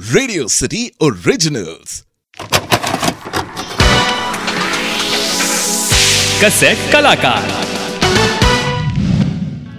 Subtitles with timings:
[0.00, 2.04] Radio city originals
[6.44, 7.48] cassette कलाकार।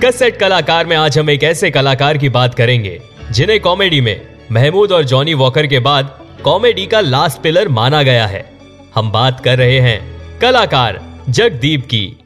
[0.06, 3.02] Cassette कलाकार में आज हम एक ऐसे कलाकार की बात करेंगे,
[3.32, 8.28] जिन्हें कॉमेडी में महमूद और जॉनी वॉकर के बाद कॉमेडी का लास्ट पिलर माना गया
[8.28, 8.58] है।
[8.96, 12.18] हम बात कर रहे हैं कलाकार जगदीप की।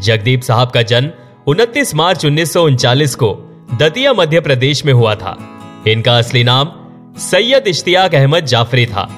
[0.00, 1.10] जगदीप साहब का जन्म
[1.46, 3.34] 29 मार्च उन्नीस को
[3.80, 5.56] दतिया मध्य प्रदेश में हुआ था।
[5.88, 6.72] इनका असली नाम
[7.20, 9.08] सैयद इश्तियाक अहमद जाफरी था,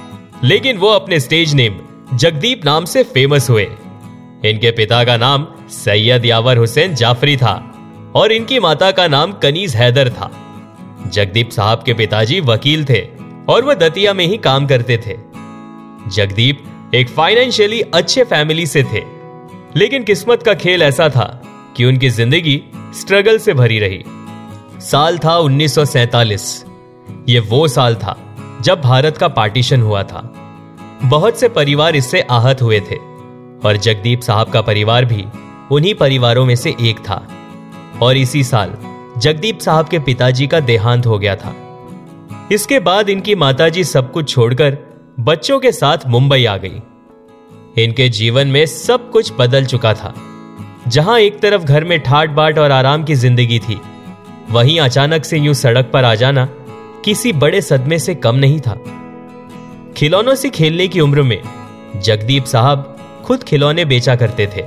[0.45, 1.79] लेकिन वो अपने स्टेज नेम
[2.15, 3.65] जगदीप नाम से फ़ेमस हुए।
[4.45, 7.53] इनके पिता का नाम सैयद यावर हुसैन जाफरी था
[8.17, 10.31] और इनकी माता का नाम कनीज हैदर था।
[11.07, 13.01] जगदीप साहब के पिताजी वकील थे
[13.49, 15.17] और वह दतिया में ही काम करते थे।
[16.09, 19.03] जगदीप एक फाइनेंशियली अच्छे फैमिली से थे,
[19.77, 21.29] लेकिन किस्मत का खेल ऐसा था
[21.77, 22.61] कि उनकी ज़िंदगी
[22.95, 24.03] स्ट्रगल से भरी रही।
[24.83, 26.65] साल था 1947
[27.29, 28.17] ये वो साल था,
[28.63, 30.21] जब भारत का पार्टीशन हुआ था।
[31.05, 32.97] बहुत से परिवार इससे आहत हुए थे,
[33.65, 35.25] और जगदीप साहब का परिवार भी
[35.71, 37.27] उन्हीं परिवारों में से एक था।
[38.03, 38.77] और इसी साल
[39.19, 41.55] जगदीप साहब के पिताजी का देहांत हो गया था।
[42.53, 44.79] इसके बाद इनकी माताजी सब कुछ छोड़कर
[45.21, 46.81] बच्चों के साथ मुंबई आ गई।
[47.79, 50.15] इनके जीवन में सब कुछ बदल चुका था।
[50.89, 53.81] जहाँ एक तरफ़ घर में ठाट बाट और आराम की ज़िंदगी थी,
[54.51, 56.49] वहीं अचानक से यूँ सड़क पर आ जाना
[57.05, 58.75] किसी बड़े सदमे से कम नहीं था।
[59.97, 61.41] खिलौनों से खेलने की उम्र में
[61.97, 64.63] जगदीप साहब खुद खिलौने बेचा करते थे।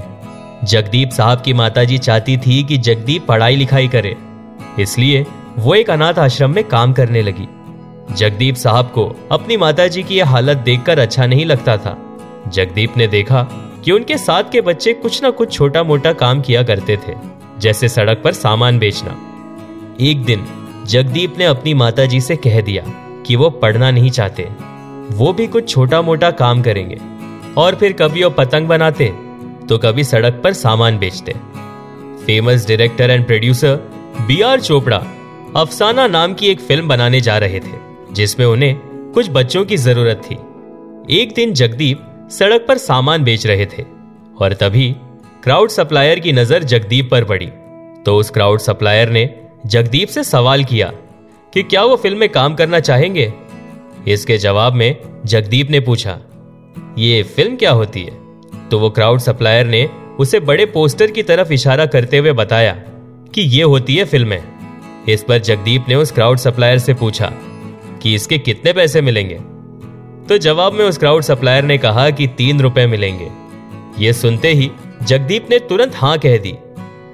[0.63, 4.15] जगदीप साहब की माताजी चाहती थी कि जगदीप पढ़ाई लिखाई करे,
[4.79, 5.25] इसलिए
[5.57, 7.47] वो एक अनाथ आश्रम में काम करने लगी।
[8.15, 11.97] जगदीप साहब को अपनी माताजी की यह हालत देखकर अच्छा नहीं लगता था।
[12.47, 13.41] जगदीप ने देखा
[13.85, 17.13] कि उनके साथ के बच्चे कुछ ना कुछ छोटा मोटा काम किया करते थे,
[17.59, 19.17] जैसे सड़क पर सामान बेचना।
[20.01, 20.45] एक दिन
[20.85, 22.83] जगदीप ने अपनी माताजी से कह दिया
[23.27, 24.43] कि वो पढ़ना नहीं चाहते।
[25.11, 26.97] वो भी कुछ छोटा मोटा काम करेंगे।
[27.57, 29.05] और फिर कभी वो पतंग बनाते
[29.67, 31.33] तो कभी सड़क पर सामान बेचते।
[32.25, 33.75] Famous director and producer
[34.27, 34.97] B R Chopra
[35.57, 37.77] Afsana नाम की एक फ़िल्म बनाने जा रहे थे,
[38.11, 38.75] जिसमें उन्हें
[39.13, 40.35] कुछ बच्चों की ज़रूरत थी।
[41.13, 42.01] एक दिन जगदीप
[42.31, 43.83] सड़क पर सामान बेच रहे थे,
[44.37, 44.89] और तभी
[45.43, 47.49] क्राउड सप्लायर की नज़र जगदीप पर पड़ी।
[48.05, 49.25] तो उस क्राउड सप्लायर ने
[49.65, 50.87] जगदीप से सवाल किया
[51.53, 53.31] कि क्या वो फ़िल्म में काम करना चाहेंगे?
[54.07, 56.17] इसके जवाब में जगदीप ने पूछा,
[56.97, 58.11] ये फ़िल्म क्या होती है?
[58.69, 59.85] तो वो क्राउड सप्लायर ने
[60.19, 62.73] उसे बड़े पोस्टर की तरफ़ इशारा करते हुए बताया
[63.33, 64.41] कि ये होती है फ़िल्में।
[65.09, 67.31] इस पर जगदीप ने उस क्राउड सप्लायर से पूछा
[68.01, 69.35] कि इसके कितने पैसे मिलेंगे?
[70.29, 73.29] तो जवाब में उस क्राउड सप्लायर ने कहा कि तीन रुपए मिलेंगे।
[73.99, 74.71] ये सुनते ही
[75.03, 76.55] जगदीप ने तुरंत हाँ कह दी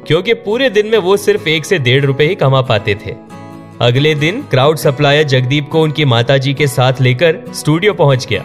[0.08, 3.16] क्योंकि पूरे दिन में वो सिर्फ़ एक से डेढ़ रुपए ही कमा पाते थे।
[3.82, 8.44] अगले दिन, क्राउड सप्लायर जगदीप को उनकी माताजी के साथ लेकर स्टूडियो पहुँच गया।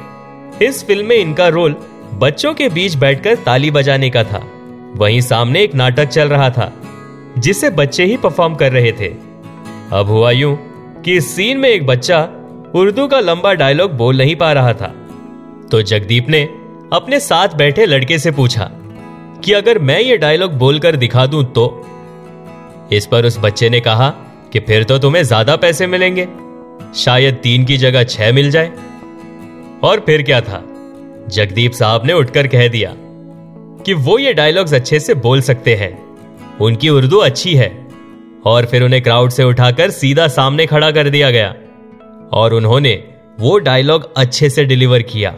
[0.62, 1.76] इस फ़िल्म में इनका रोल
[2.14, 4.42] बच्चों के बीच बैठकर ताली बजाने का था।
[4.96, 6.72] वहीं सामने एक नाटक चल रहा था,
[7.38, 9.08] जिसे बच्चे ही परफॉर्म कर रहे थे।
[9.92, 10.56] अब हुआ यूँ
[11.04, 12.22] कि इस सीन में एक बच्चा
[12.74, 14.94] उर्दू का लंबा डायलॉग बोल नहीं पा रहा था।
[15.70, 16.42] तो जगदीप ने
[16.92, 18.70] अपने साथ बैठे लड़के से पूछा
[19.46, 21.66] कि अगर मैं ये डायलॉग बोलकर दिखा दूँ तो?
[22.92, 24.08] इस पर उस बच्चे ने कहा
[24.52, 26.26] कि फिर तो तुम्हें ज़्यादा पैसे मिलेंगे।
[26.94, 28.72] शायद तीन की जगह छह मिल जाए।
[29.84, 30.62] और फिर क्या था?
[31.28, 32.92] जगदीप साहब ने उठकर कह दिया
[33.86, 35.92] कि वो ये डायलॉग्स अच्छे से बोल सकते हैं।
[36.58, 37.70] उनकी उर्दू अच्छी है।
[38.46, 41.54] और फिर उन्हें क्राउड से उठाकर सीधा सामने खड़ा कर दिया गया।
[42.32, 43.02] और उन्होंने
[43.40, 45.34] वो डायलॉग अच्छे से डिलीवर किया।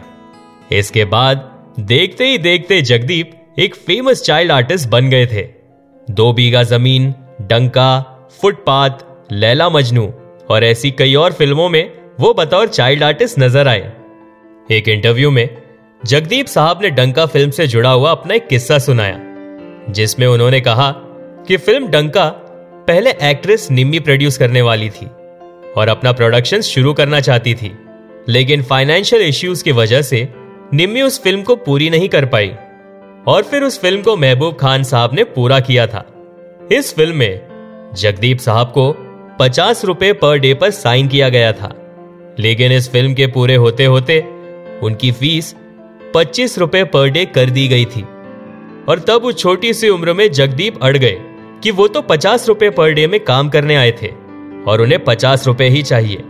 [0.71, 5.41] इसके बाद देखते ही देखते जगदीप एक फ़ेमस चाइल्ड आर्टिस्ट बन गए थे।
[6.07, 7.99] दो बीघा ज़मीन, डंका,
[8.41, 8.91] फुटपाथ,
[9.31, 10.05] लैला मजनू
[10.51, 13.91] और ऐसी कई और फ़िल्मों में वो बतौर चाइल्ड आर्टिस्ट नज़र आए।
[14.69, 15.49] एक इंटरव्यू में
[16.01, 19.19] जगदीप साहब ने डंका फ़िल्म से जुड़ा हुआ अपना एक किस्सा सुनाया,
[19.89, 20.89] जिसमें उन्होंने कहा
[21.47, 22.27] कि फ़िल्म डंका
[22.87, 25.05] पहले एक्ट्रेस निम्मी प्रोड्यूस करने वाली थी
[25.77, 27.75] और अपना प्रोडक्शन शुरू करना चाहती थी,
[28.29, 30.27] लेकिन फाइनेंशियल इश्यूज़ की वजह से
[30.73, 32.55] निम्मी उस फ़िल्म को पूरी नहीं कर पाई।
[33.27, 36.05] और फिर उस फ़िल्म को महबूब खान साहब ने पूरा किया था।
[36.71, 37.41] इस फ़िल्म में
[37.95, 38.95] जगदीप साहब को
[39.39, 41.75] पचास रुपए पर डे पर साइन किया गया था।
[42.39, 44.19] लेकिन इस फ़िल्म के पूरे होते होते
[44.83, 45.55] उनकी फ़ीस
[46.15, 48.01] पच्चीस रुपए पर डे कर दी गई थी।
[48.89, 51.17] और तब उस छोटी सी उम्र में जगदीप अड़ गए
[51.63, 54.07] कि वो तो पचास रुपए पर डे में काम करने आए थे
[54.67, 56.23] और उन्हें पचास रुपए ही चाहिए।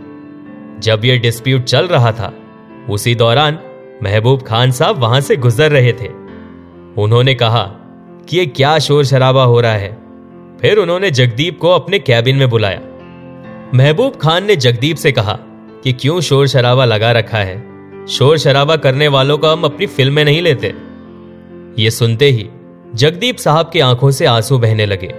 [0.78, 2.34] जब यह डिस्प्यूट चल रहा था,
[2.90, 3.58] उसी दौरान
[4.02, 6.19] महबूब खान साहब वहाँ से गुजर रहे थे।
[6.98, 7.62] उन्होंने कहा
[8.28, 9.98] कि ये क्या शोर शराबा हो रहा है।
[10.60, 12.80] फिर उन्होंने जगदीप को अपने कैबिन में बुलाया।
[13.74, 15.38] महबूब खान ने जगदीप से कहा
[15.84, 17.70] कि क्यों शोर शराबा लगा रखा है?
[18.06, 20.74] शोर शराबा करने वालों को हम अपनी फ़िल्में नहीं लेते।
[21.82, 22.48] ये सुनते ही
[22.94, 25.14] जगदीप साहब की आँखों से आँसू बहने लगे।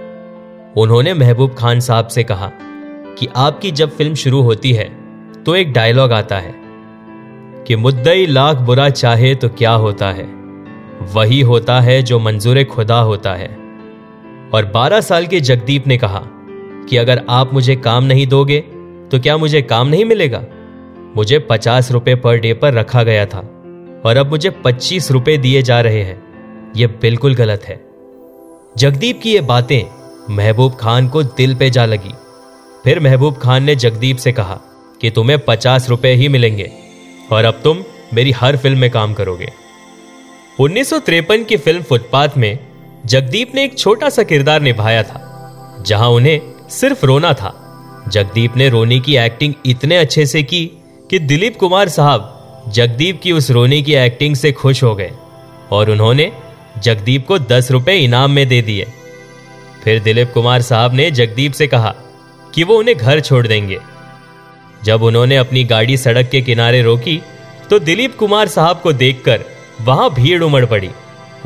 [0.76, 2.50] उन्होंने महबूब खान साहब से कहा
[3.18, 4.90] कि आपकी जब फ़िल्म शुरू होती है
[5.44, 6.54] तो एक डायलॉग आता है
[7.66, 10.41] कि मुद्दई लाख बुरा चाहे तो क्या होता है।
[11.00, 13.48] वही होता है जो मंजूर खुदा होता है।
[14.54, 16.22] और 12 साल के जगदीप ने कहा
[16.88, 18.60] कि अगर आप मुझे काम नहीं दोगे
[19.12, 20.44] तो क्या मुझे काम नहीं मिलेगा?
[21.16, 23.38] मुझे पचास रुपए पर डे पर रखा गया था,
[24.06, 27.80] और अब मुझे पच्चीस रुपए दिए जा रहे हैं। यह बिल्कुल गलत है।
[28.76, 29.82] जगदीप की ये बातें
[30.34, 32.14] महबूब खान को दिल पे जा लगी।
[32.84, 34.60] फिर महबूब खान ने जगदीप से कहा
[35.00, 36.70] कि तुम्हें पचास रुपए ही मिलेंगे,
[37.32, 37.84] और अब तुम
[38.14, 39.52] मेरी हर फ़िल्म में काम करोगे।
[40.62, 40.90] उन्नीस
[41.48, 42.58] की फ़िल्म फुटपाथ में
[43.06, 47.52] जगदीप ने एक छोटा सा किरदार निभाया था, जहाँ उन्हें सिर्फ़ रोना था।
[48.08, 50.64] जगदीप ने रोने की एक्टिंग इतने अच्छे से की
[51.10, 55.10] कि दिलीप कुमार साहब जगदीप की उस रोने की एक्टिंग से खुश हो गए
[55.72, 56.30] और उन्होंने
[56.78, 58.86] जगदीप को दस रुपए इनाम में दे दिए।
[59.84, 61.94] फिर दिलीप कुमार साहब ने जगदीप से कहा
[62.54, 63.80] कि वो उन्हें घर छोड़ देंगे।
[64.84, 67.20] जब उन्होंने अपनी गाड़ी सड़क के किनारे रोकी
[67.70, 69.44] तो दिलीप कुमार साहब को देखकर
[69.82, 70.90] वहाँ भीड़ उमड़ पड़ी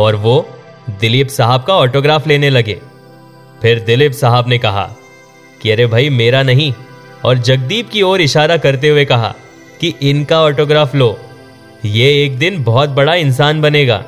[0.01, 0.49] और वो
[1.01, 2.81] दिलीप साहब का ऑटोग्राफ लेने लगे।
[3.63, 4.89] फिर दिलीप साहब ने कहा
[5.63, 6.73] कि अरे भाई, मेरा नहीं,
[7.25, 9.35] और जगदीप की ओर इशारा करते हुए कहा
[9.81, 11.19] कि इनका ऑटोग्राफ लो,
[11.85, 14.05] ये एक दिन बहुत बड़ा इंसान बनेगा।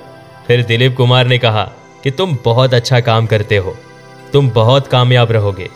[0.47, 1.63] फिर दिलीप कुमार ने कहा
[2.05, 3.77] कि तुम बहुत अच्छा काम करते हो,
[4.33, 5.69] तुम बहुत कामयाब रहोगे।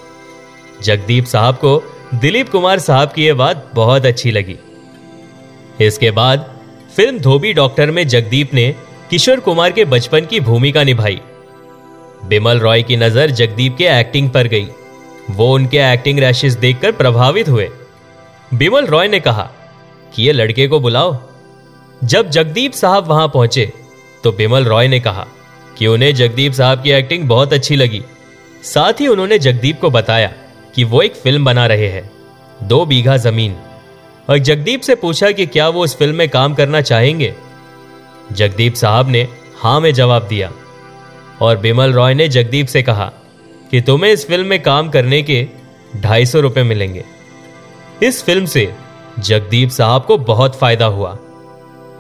[0.82, 1.82] जगदीप साहब को
[2.14, 4.56] दिलीप कुमार साहब की यह बात बहुत अच्छी लगी।
[5.81, 6.51] इसके बाद
[6.96, 8.74] फ़िल्म धोबी डॉक्टर में जगदीप ने
[9.10, 11.20] किशोर कुमार के बचपन की भूमिका निभाई।
[12.24, 14.66] बिमल रॉय की नज़र जगदीप के एक्टिंग पर गई।
[15.30, 17.68] वो उनके एक्टिंग रैशेस देखकर प्रभावित हुए।
[18.54, 19.48] बिमल रॉय ने कहा,
[20.14, 21.16] कि ये लड़के को बुलाओ।
[22.02, 23.70] जब जगदीप साहब वहाँ पहुँचे
[24.24, 25.26] तो बिमल रॉय ने कहा
[25.78, 28.02] कि उन्हें जगदीप साहब की एक्टिंग बहुत अच्छी लगी।
[28.64, 30.32] साथ ही उन्होंने जगदीप को बताया
[30.74, 32.10] कि वो एक फ़िल्म बना रहे हैं,
[32.62, 33.56] दो बीघा ज़मीन।
[34.28, 37.32] और जगदीप से पूछा कि क्या वो इस फ़िल्म में काम करना चाहेंगे?
[38.32, 39.26] जगदीप साहब ने
[39.58, 40.50] हाँ में जवाब दिया
[41.40, 43.12] और बिमल रॉय ने जगदीप से कहा
[43.70, 45.46] कि तुम्हें इस फ़िल्म में काम करने के
[45.96, 47.04] ढाई सौ रुपए मिलेंगे।
[48.02, 48.72] इस फ़िल्म से
[49.19, 51.14] जगदीप साहब को बहुत फ़ायदा हुआ।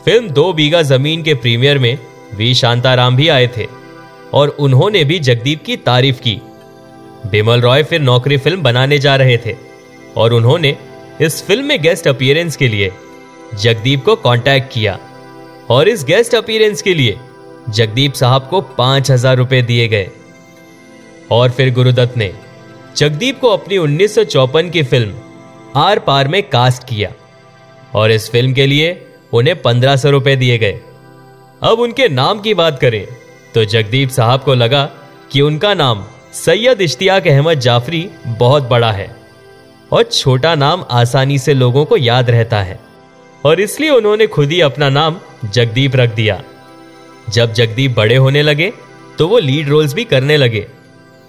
[0.04, 1.98] फ़िल्म दो बीघा ज़मीन के प्रीमियर में
[2.34, 3.66] वी शांताराम भी आए थे
[4.34, 6.40] और उन्होंने भी जगदीप की तारीफ़ की।
[7.30, 9.56] बिमल रॉय फिर नौकरी फ़िल्म बनाने जा रहे थे
[10.16, 10.76] और उन्होंने
[11.20, 12.92] इस फ़िल्म में गेस्ट अपीयरेंस के लिए
[13.62, 14.98] जगदीप को कांटेक्ट किया
[15.70, 17.16] और इस गेस्ट अपीयरेंस के लिए
[17.68, 20.10] जगदीप साहब को पाँच हज़ार रुपए दिए गए।
[21.30, 22.32] और फिर गुरुदत्त ने
[22.96, 25.14] जगदीप को अपनी उन्नीस की फ़िल्म
[25.76, 27.12] आर पार में कास्ट किया
[27.94, 30.80] और इस फ़िल्म के लिए उन्हें पंद्रह सौ रुपए दिए गए।
[31.62, 33.06] अब उनके नाम की बात करें
[33.54, 34.84] तो जगदीप साहब को लगा
[35.32, 36.04] कि उनका नाम
[36.34, 39.21] सैयद इश्तियाक अहमद जाफरी बहुत बड़ा है।
[39.92, 42.78] और छोटा नाम आसानी से लोगों को याद रहता है।
[43.44, 45.16] और इसलिए उन्होंने खुद ही अपना नाम
[45.46, 46.40] जगदीप रख दिया।
[47.28, 48.72] जब जगदीप बड़े होने लगे
[49.18, 50.66] तो वो लीड रोल्स भी करने लगे।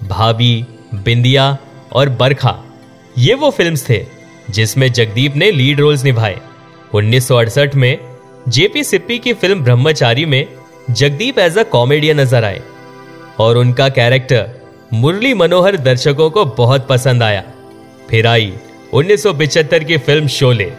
[0.01, 0.65] भाभी,
[0.95, 1.57] बिंदिया
[1.93, 2.57] और बरखा,
[3.17, 4.05] ये वो फिल्म्स थे
[4.49, 6.39] जिसमें जगदीप ने लीड रोल्स निभाए।
[6.93, 7.97] उन्नीस सौ अड़सठ में
[8.47, 10.45] जेपी सिप्पी की फ़िल्म ब्रह्मचारी में
[10.89, 12.61] जगदीप एज अ कॉमेडियन नज़र आए।
[13.39, 14.49] और उनका कैरेक्टर
[14.93, 17.43] मुरली मनोहर दर्शकों को बहुत पसंद आया।
[18.09, 18.53] फिर आई
[18.93, 20.71] उन्नीस की फ़िल्म शोले,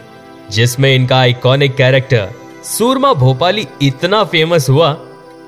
[0.50, 2.28] जिसमें इनका आइकॉनिक कैरेक्टर
[2.64, 4.93] सूरमा भोपाली इतना फ़ेमस हुआ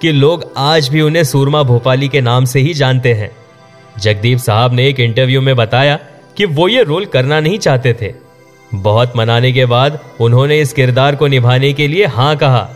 [0.03, 3.31] कि लोग आज भी उन्हें सूरमा भोपाली के नाम से ही जानते हैं।
[3.99, 5.99] जगदीप साहब ने एक इंटरव्यू में बताया
[6.37, 8.13] कि वो ये रोल करना नहीं चाहते थे।
[8.75, 12.69] बहुत मनाने के बाद उन्होंने इस किरदार को निभाने के लिए हाँ कहा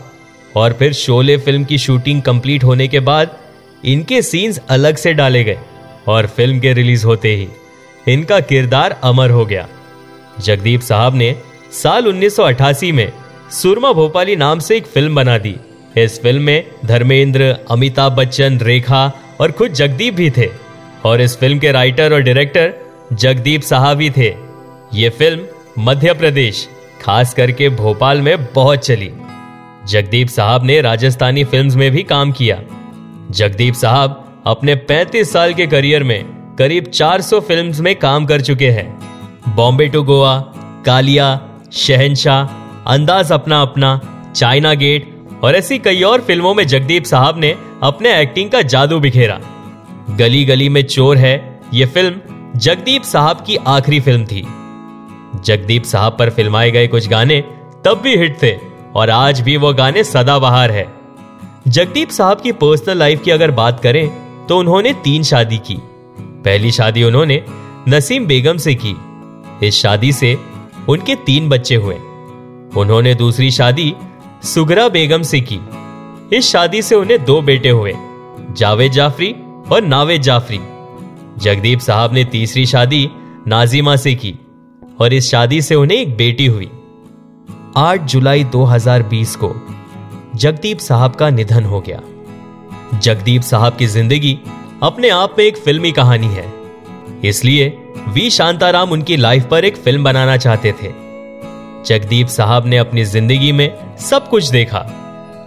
[0.55, 3.37] और फिर शोले फ़िल्म की शूटिंग कंप्लीट होने के बाद
[3.85, 5.59] इनके सीन्स अलग से डाले गए
[6.07, 7.47] और फ़िल्म के रिलीज़ होते ही।
[8.07, 9.67] इनका किरदार अमर हो गया।
[10.39, 11.35] जगदीप साहब ने
[11.71, 13.11] साल 1988 में
[13.51, 15.55] सुरमा भोपाली नाम से एक फ़िल्म बना दी।
[15.97, 20.49] इस फ़िल्म में धर्मेंद्र, अमिताभ बच्चन, रेखा और खुद जगदीप भी थे।
[21.05, 22.73] और इस फ़िल्म के राइटर और डायरेक्टर
[23.13, 24.35] जगदीप साहब ही थे।
[24.93, 25.39] ये फ़िल्म
[25.79, 26.69] मध्य प्रदेश,
[27.01, 29.11] खास करके भोपाल में बहुत चली।
[29.87, 32.61] जगदीप साहब ने राजस्थानी फिल्म्स में भी काम किया।
[33.31, 38.69] जगदीप साहब अपने 35 साल के करियर में करीब 400 फिल्म्स में काम कर चुके
[38.69, 40.37] हैं। बॉम्बे टू गोवा,
[40.85, 41.39] कालिया
[41.73, 43.99] शहनशाह अंदाज अपना अपना,
[44.35, 45.09] चाइना गेट
[45.43, 49.39] और ऐसी कई और फ़िल्मों में जगदीप साहब ने अपने एक्टिंग का जादू बिखेरा।
[50.09, 54.41] गली गली में चोर है यह फ़िल्म जगदीप साहब की आखिरी फ़िल्म थी।
[55.45, 57.43] जगदीप साहब पर फिल्माए गए कुछ गाने
[57.85, 58.55] तब भी हिट थे
[58.95, 60.87] और आज भी वो गाने सदाबहार है।
[61.67, 64.07] जगदीप साहब की पर्सनल लाइफ की अगर बात करें
[64.47, 65.77] तो उन्होंने तीन शादी की।
[66.45, 67.43] पहली शादी उन्होंने
[67.89, 68.95] नसीम बेगम से की।
[69.67, 70.37] इस शादी से
[70.89, 71.95] उनके तीन बच्चे हुए।
[72.77, 73.93] उन्होंने दूसरी शादी
[74.43, 75.59] सुगरा बेगम से की।
[76.37, 77.93] इस शादी से उन्हें दो बेटे हुए,
[78.51, 79.35] जावेद जाफरी
[79.71, 80.59] और नावेद जाफरी।
[81.37, 83.09] जगदीप साहब ने तीसरी शादी
[83.47, 84.33] नाजिमा से की
[85.01, 86.69] और इस शादी से उन्हें एक बेटी हुई।
[87.77, 89.53] 8 जुलाई 2020 को
[90.35, 92.01] जगदीप साहब का निधन हो गया।
[92.99, 94.37] जगदीप साहब की ज़िंदगी
[94.83, 96.45] अपने आप में एक फिल्मी कहानी है।
[97.25, 97.67] इसलिए
[98.07, 100.89] वी शांताराम उनकी लाइफ पर एक फ़िल्म बनाना चाहते थे।
[101.85, 104.79] जगदीप साहब ने अपनी ज़िंदगी में सब कुछ देखा।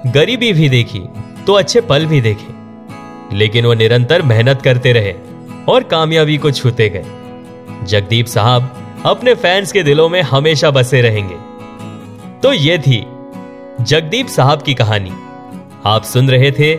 [0.07, 1.03] गरीबी भी देखी
[1.47, 5.15] तो अच्छे पल भी देखे। लेकिन वो निरंतर मेहनत करते रहे
[5.69, 7.05] और कामयाबी को छूते गए।
[7.87, 8.75] जगदीप साहब
[9.07, 11.37] अपने फैंस के दिलों में हमेशा बसे रहेंगे।
[12.41, 13.05] तो ये थी
[13.81, 15.13] जगदीप साहब की कहानी।
[15.87, 16.75] आप सुन रहे थे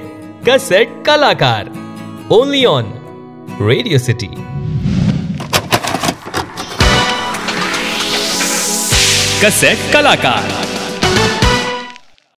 [0.50, 1.85] कसेट कलाकार।
[2.32, 2.86] Only on
[3.62, 4.28] radio city
[9.44, 10.50] cassette कलाकार